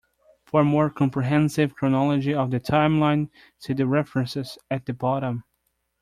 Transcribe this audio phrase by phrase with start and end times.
[0.45, 5.43] For a more comprehensive chronology of the timeline, see the references at the bottom.